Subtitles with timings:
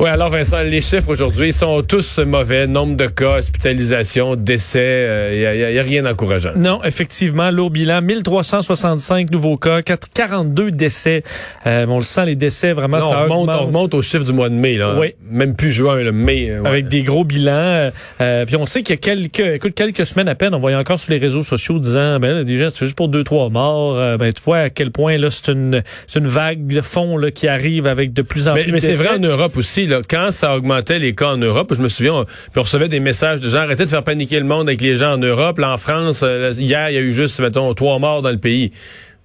[0.00, 2.66] Oui, alors Vincent, les chiffres aujourd'hui sont tous mauvais.
[2.66, 6.52] Nombre de cas, hospitalisation, décès, il n'y a, rien d'encourageant.
[6.56, 11.22] Non, effectivement, lourd bilan, 1365 nouveaux cas, 42 décès.
[11.66, 14.24] Euh, on le sent, les décès, vraiment, non, ça on remonte, on remonte au chiffre
[14.24, 14.76] du mois de mai.
[14.76, 14.96] Là.
[14.98, 15.14] Oui.
[15.30, 16.58] Même plus juin, le mai.
[16.58, 16.66] Ouais.
[16.66, 17.90] Avec des gros bilans.
[18.22, 20.78] Euh, puis on sait qu'il y a quelques, écoute, quelques semaines à peine, on voyait
[20.78, 23.98] encore sur les réseaux sociaux disant, ben là, déjà, c'est juste pour deux, trois morts.
[23.98, 25.82] Euh, ben tu vois à quel point là, c'est une,
[26.16, 28.72] une vague de fond là, qui arrive avec de plus en mais, plus.
[28.72, 29.89] Mais c'est vrai en Europe aussi.
[30.08, 33.40] Quand ça augmentait les cas en Europe, je me souviens, on, puis recevait des messages
[33.40, 35.58] de gens arrêtez de faire paniquer le monde avec les gens en Europe.
[35.58, 38.38] Là, en France, euh, hier, il y a eu juste, mettons, trois morts dans le
[38.38, 38.72] pays.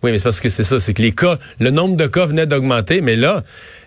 [0.04, 2.26] Oui, mais c'est parce que c'est ça, c'est que les cas, le nombre de cas
[2.26, 3.44] venait d'augmenter, mais là,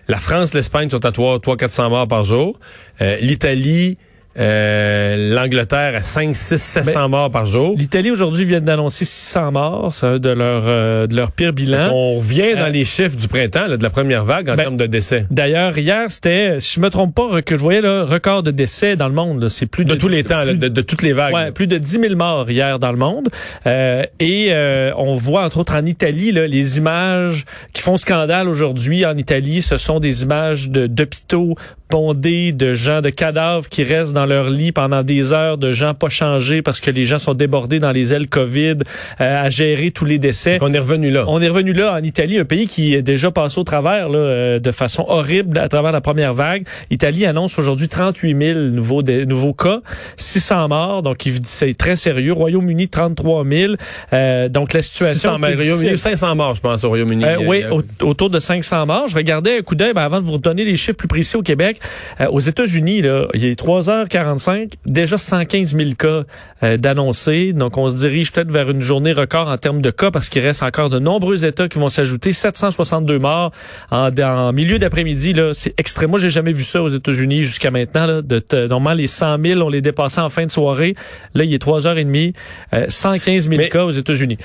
[0.07, 2.59] la France, l'Espagne sont à 3 400 morts par jour.
[3.01, 3.97] Euh, L'Italie,
[4.37, 7.75] euh, L'Angleterre à 5, 6, 700 morts par jour.
[7.77, 11.89] L'Italie aujourd'hui vient d'annoncer 600 morts, c'est un de leur euh, de leur pire bilan.
[11.91, 14.77] On revient dans les chiffres du printemps, là, de la première vague en ben, termes
[14.77, 15.25] de décès.
[15.31, 18.95] D'ailleurs, hier, c'était, si je me trompe pas, que je voyais le record de décès
[18.95, 19.49] dans le monde.
[19.49, 21.33] C'est plus de, de, tous les temps, plus, de, de, toutes les vagues.
[21.33, 23.29] Ouais, plus de 10 000 morts hier dans le monde.
[23.65, 24.53] Euh, et
[24.95, 29.61] on voit entre autres en Italie là, les images qui font scandale aujourd'hui en Italie.
[29.61, 31.55] Ce sont des images de d'hôpitaux
[31.91, 36.09] de gens, de cadavres qui restent dans leur lit pendant des heures, de gens pas
[36.09, 38.77] changés parce que les gens sont débordés dans les ailes COVID,
[39.19, 40.59] euh, à gérer tous les décès.
[40.59, 41.25] Donc on est revenu là.
[41.27, 44.19] On est revenu là en Italie, un pays qui est déjà passé au travers là,
[44.19, 46.65] euh, de façon horrible à travers la première vague.
[46.91, 49.81] L'Italie annonce aujourd'hui 38 000 nouveaux, nouveaux cas,
[50.17, 52.33] 600 morts, donc c'est très sérieux.
[52.33, 53.73] Royaume-Uni, 33 000.
[54.13, 55.37] Euh, donc la situation...
[55.37, 57.25] 600, Royaume-Uni, 500 morts, je pense, au Royaume-Uni.
[57.25, 57.63] Euh, oui,
[58.01, 59.07] autour de 500 morts.
[59.07, 61.41] Je regardais un coup d'œil ben, avant de vous donner les chiffres plus précis au
[61.41, 61.78] Québec.
[62.21, 66.23] Euh, aux États-Unis, là, il est 3h45, déjà 115 000 cas
[66.63, 67.53] euh, d'annoncés.
[67.53, 70.41] Donc, on se dirige peut-être vers une journée record en termes de cas parce qu'il
[70.41, 72.33] reste encore de nombreux États qui vont s'ajouter.
[72.33, 73.51] 762 morts
[73.91, 75.33] en, en milieu d'après-midi.
[75.33, 76.09] Là, c'est extrême.
[76.09, 78.05] Moi, j'ai jamais vu ça aux États-Unis jusqu'à maintenant.
[78.05, 80.95] Là, de, normalement, les 100 000, on les dépassait en fin de soirée.
[81.33, 82.33] Là, il est 3h30,
[82.73, 84.37] euh, 115 000 mais, cas aux États-Unis.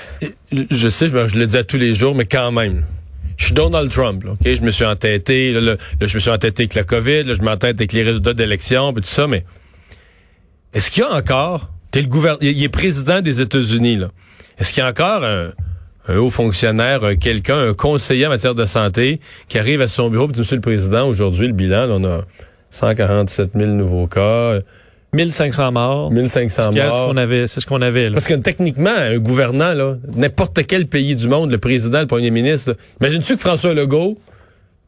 [0.51, 2.83] Je sais, je, je le dis à tous les jours, mais quand même
[3.37, 6.63] je suis Donald Trump, là, Je me suis entêté, là, là, je me suis entêté
[6.63, 9.45] avec la COVID, là, je m'entête avec les résultats d'élection, tout ça, mais
[10.73, 12.07] est-ce qu'il y a encore, t'es le
[12.41, 14.09] il est président des États-Unis, là.
[14.57, 15.51] Est-ce qu'il y a encore un,
[16.07, 20.29] un haut fonctionnaire, quelqu'un, un conseiller en matière de santé qui arrive à son bureau
[20.29, 22.21] et dit, Monsieur le Président, aujourd'hui, le bilan, là, on a
[22.69, 24.59] 147 000 nouveaux cas,
[25.15, 26.11] 1500 morts.
[26.11, 27.07] 1500 morts.
[27.07, 28.13] qu'on avait, c'est ce qu'on avait, là.
[28.13, 32.31] Parce que techniquement, un gouvernant, là, n'importe quel pays du monde, le président, le premier
[32.31, 34.17] ministre, imagine-tu que François Legault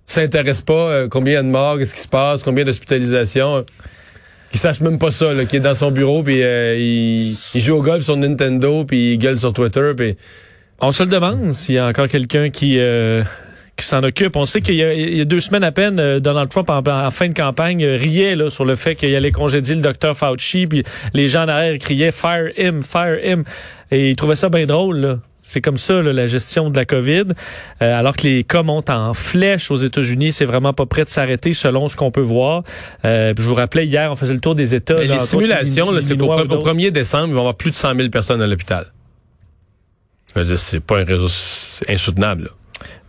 [0.06, 3.66] s'intéresse pas euh, combien de morts, qu'est-ce qui se passe, combien d'hospitalisations,
[4.52, 7.62] qu'il sache même pas ça, là, qui est dans son bureau, puis euh, il, il,
[7.62, 10.16] joue au golf sur Nintendo, puis il gueule sur Twitter, puis...
[10.80, 12.80] On se le demande s'il y a encore quelqu'un qui...
[12.80, 13.24] Euh
[13.78, 14.36] qui s'en occupe.
[14.36, 17.12] On sait qu'il y, y, a deux semaines à peine, euh, Donald Trump, en, en
[17.12, 20.68] fin de campagne, euh, riait là, sur le fait qu'il allait congédier le docteur Fauci,
[20.68, 20.84] puis
[21.14, 23.44] les gens en arrière criaient «Fire him, fire him».
[23.92, 25.20] Et il trouvait ça bien drôle, là.
[25.48, 27.28] C'est comme ça là, la gestion de la COVID.
[27.82, 31.10] Euh, alors que les cas montent en flèche aux États-Unis, c'est vraiment pas prêt de
[31.10, 32.64] s'arrêter selon ce qu'on peut voir.
[33.06, 34.96] Euh, je vous rappelais hier, on faisait le tour des États.
[34.96, 38.10] Là, les simulations, c'est qu'au 1er décembre, il va y avoir plus de 100 000
[38.10, 38.88] personnes à l'hôpital.
[40.58, 41.30] C'est pas un réseau
[41.88, 42.44] insoutenable.
[42.44, 42.50] Là.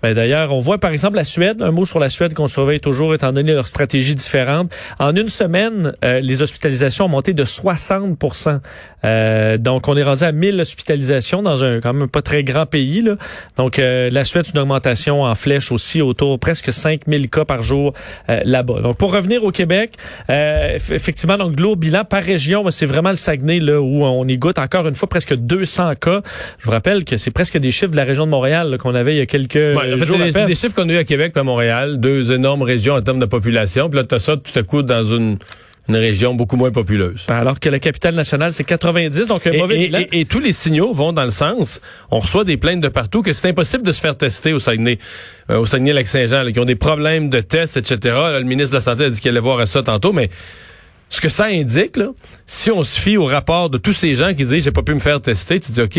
[0.02, 2.80] Ben D'ailleurs, on voit par exemple la Suède, un mot sur la Suède qu'on surveille
[2.80, 4.72] toujours étant donné leur stratégie différente.
[4.98, 8.60] En une semaine, euh, les hospitalisations ont monté de 60%
[9.04, 12.66] euh, Donc, on est rendu à 1000 hospitalisations dans un quand même pas très grand
[12.66, 13.02] pays.
[13.02, 13.16] Là.
[13.56, 17.92] Donc, euh, la Suède, une augmentation en flèche aussi autour presque 5000 cas par jour
[18.28, 18.80] euh, là-bas.
[18.80, 19.94] Donc, pour revenir au Québec,
[20.28, 24.58] effectivement, donc, gros bilan par région, c'est vraiment le Saguenay là, où on y goûte
[24.58, 26.22] encore une fois presque 200 cas.
[26.58, 29.14] Je vous rappelle que c'est presque des chiffres de la région de Montréal qu'on avait
[29.14, 29.54] il y a quelques...
[29.94, 32.62] En fait, c'est des, chiffres qu'on a eu à Québec et à Montréal, deux énormes
[32.62, 33.88] régions en termes de population.
[33.88, 35.38] Puis là, tu ça tout à coup dans une
[35.88, 37.24] une région beaucoup moins populeuse.
[37.28, 40.38] Alors que la capitale nationale, c'est 90, donc un et, mauvais et, et, et, tous
[40.38, 43.84] les signaux vont dans le sens, on reçoit des plaintes de partout que c'est impossible
[43.84, 44.98] de se faire tester au Saguenay,
[45.50, 48.14] euh, au Saguenay-Lac-Saint-Jean, qui ont des problèmes de tests, etc.
[48.14, 50.28] Là, le ministre de la Santé a dit qu'il allait voir à ça tantôt, mais
[51.08, 52.10] ce que ça indique, là,
[52.46, 54.92] si on se fie au rapport de tous ces gens qui disent j'ai pas pu
[54.92, 55.98] me faire tester, tu dis OK,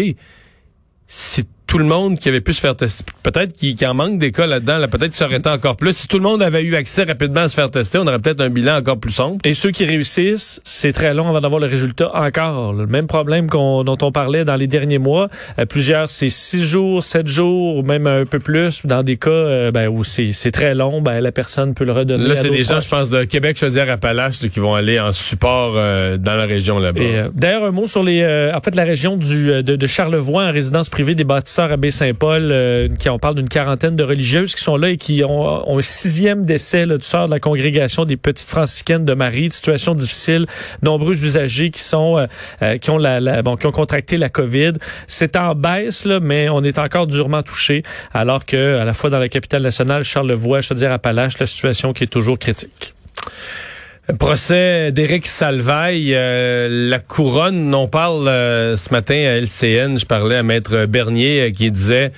[1.08, 3.06] c'est tout le monde qui avait pu se faire tester.
[3.24, 4.78] Peut-être qu'il en manque des cas là-dedans.
[4.78, 5.94] Là, peut-être que ça aurait été encore plus.
[5.94, 8.42] Si tout le monde avait eu accès rapidement à se faire tester, on aurait peut-être
[8.42, 9.38] un bilan encore plus sombre.
[9.44, 12.74] Et ceux qui réussissent, c'est très long avant d'avoir le résultat encore.
[12.74, 15.30] Le même problème dont on parlait dans les derniers mois.
[15.60, 18.86] Euh, plusieurs, c'est six jours, sept jours, ou même un peu plus.
[18.86, 22.28] Dans des cas euh, ben, où c'est, très long, ben, la personne peut le redonner.
[22.28, 26.18] Là, c'est des gens, je pense, de Québec, Chaudière-Appalaches qui vont aller en support euh,
[26.18, 27.30] dans la région là-bas.
[27.34, 28.24] d'ailleurs, un mot sur les,
[28.54, 32.50] en fait, la région du, de, de Charlevoix en résidence privée des bâtisseurs à Baie-Saint-Paul,
[32.52, 35.82] euh, qui on parle d'une quarantaine de religieuses qui sont là et qui ont, un
[35.82, 39.52] sixième décès là, du sort de la congrégation des petites franciscaines de Marie.
[39.52, 40.46] Situation difficile,
[40.84, 42.28] nombreux usagers qui sont euh,
[42.62, 44.72] euh, qui ont la, bon qui ont contracté la COVID.
[45.08, 47.84] C'est en baisse là, mais on est encore durement touché,
[48.14, 52.08] alors que à la fois dans la capitale nationale, Charlevoix, Chaudière-Appalaches, la situation qui est
[52.08, 52.94] toujours critique.
[54.18, 60.38] Procès d'Éric Salvaille, euh, la couronne, on parle euh, ce matin à LCN, je parlais
[60.38, 62.12] à Maître Bernier euh, qui disait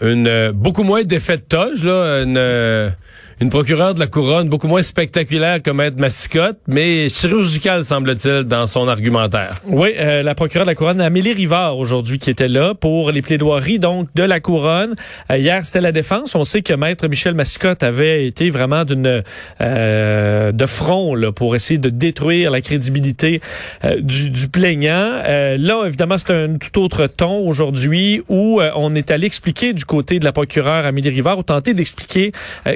[0.00, 2.92] une beaucoup moins d'effet de toge, là, une
[3.40, 8.66] une procureure de la couronne beaucoup moins spectaculaire que Maître Massicotte, mais chirurgicale, semble-t-il, dans
[8.66, 9.54] son argumentaire.
[9.66, 13.22] Oui, euh, la procureure de la couronne, Amélie Rivard, aujourd'hui, qui était là pour les
[13.22, 14.94] plaidoiries, donc, de la couronne.
[15.30, 16.34] Euh, hier, c'était la défense.
[16.34, 19.22] On sait que Maître Michel Massicotte avait été vraiment d'une
[19.62, 23.40] euh, de front là, pour essayer de détruire la crédibilité
[24.00, 25.22] du, du, plaignant.
[25.24, 30.18] là, évidemment, c'est un tout autre ton aujourd'hui où on est allé expliquer du côté
[30.18, 32.32] de la procureure Amélie Rivard, ou tenter d'expliquer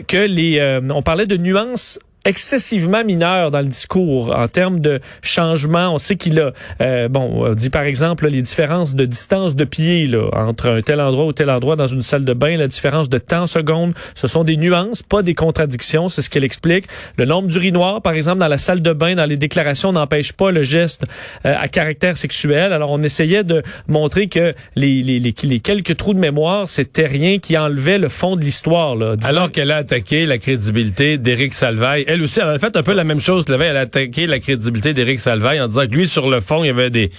[0.06, 5.00] que les euh, on parlait de nuances excessivement mineur dans le discours en termes de
[5.22, 5.94] changement.
[5.94, 9.64] On sait qu'il a, euh, bon, on dit par exemple les différences de distance de
[9.64, 12.68] pied là, entre un tel endroit ou tel endroit dans une salle de bain, la
[12.68, 16.86] différence de temps seconde, ce sont des nuances, pas des contradictions, c'est ce qu'elle explique.
[17.16, 20.50] Le nombre d'urinoirs, par exemple, dans la salle de bain, dans les déclarations, n'empêche pas
[20.50, 21.04] le geste
[21.44, 22.72] euh, à caractère sexuel.
[22.72, 27.06] Alors on essayait de montrer que les, les, les, les quelques trous de mémoire, c'était
[27.06, 28.96] rien qui enlevait le fond de l'histoire.
[29.24, 32.92] Alors qu'elle a attaqué la crédibilité d'Éric Salvaille elle aussi, elle a fait un peu
[32.92, 33.44] la même chose.
[33.48, 36.68] Elle a attaqué la crédibilité d'Éric Salvaille en disant que lui, sur le fond, il
[36.68, 37.10] y avait des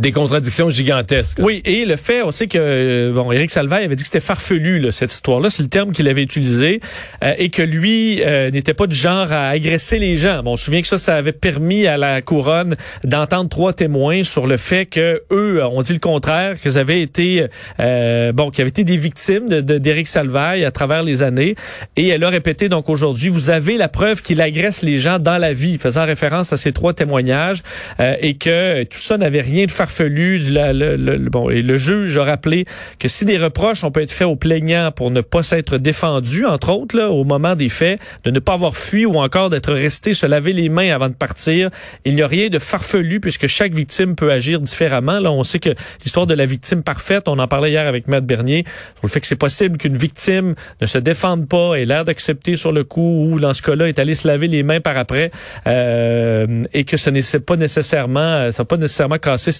[0.00, 1.38] des contradictions gigantesques.
[1.42, 4.78] Oui, et le fait aussi que euh, bon, Éric Salvaille avait dit que c'était farfelu
[4.78, 6.80] là, cette histoire-là, c'est le terme qu'il avait utilisé,
[7.24, 10.42] euh, et que lui euh, n'était pas du genre à agresser les gens.
[10.42, 14.22] Bon, on se souvient que ça, ça avait permis à la couronne d'entendre trois témoins
[14.22, 17.46] sur le fait que eux ont dit le contraire, qu'ils avaient été
[17.78, 21.54] bon, qu'ils avaient été des victimes de d'Éric Salvaille à travers les années,
[21.96, 25.38] et elle a répété donc aujourd'hui, vous avez la preuve qu'il agresse les gens dans
[25.38, 27.62] la vie, faisant référence à ces trois témoignages,
[27.98, 30.38] et que tout ça n'avait rien de farfelu.
[30.38, 32.64] Du, le, bon, et le juge a rappelé
[32.98, 36.44] que si des reproches ont pu être faits aux plaignants pour ne pas s'être défendu,
[36.44, 39.72] entre autres, là, au moment des faits, de ne pas avoir fui ou encore d'être
[39.72, 41.70] resté se laver les mains avant de partir,
[42.04, 45.20] il n'y a rien de farfelu puisque chaque victime peut agir différemment.
[45.20, 45.70] Là, on sait que
[46.02, 48.64] l'histoire de la victime parfaite, on en parlait hier avec Matt Bernier,
[48.94, 52.56] sur le fait que c'est possible qu'une victime ne se défende pas, ait l'air d'accepter
[52.56, 55.30] sur le coup ou dans ce cas-là est allé se laver les mains par après
[55.66, 59.52] euh, et que ce n'est pas nécessairement, ça n'a pas nécessairement cassé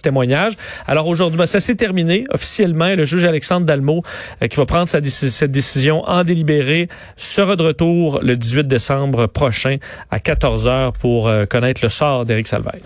[0.87, 2.95] alors aujourd'hui, ben, ça s'est terminé officiellement.
[2.95, 4.03] Le juge Alexandre Dalmo,
[4.43, 9.27] euh, qui va prendre sa cette décision en délibéré, sera de retour le 18 décembre
[9.27, 9.77] prochain
[10.11, 12.81] à 14 heures pour euh, connaître le sort d'Éric Salvaire.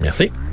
[0.00, 0.30] Merci.